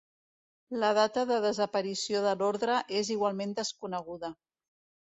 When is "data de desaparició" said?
0.99-2.25